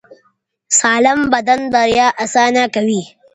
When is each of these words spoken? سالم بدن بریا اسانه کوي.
سالم 0.79 1.19
بدن 1.33 1.59
بریا 1.73 2.07
اسانه 2.23 2.63
کوي. 2.75 3.01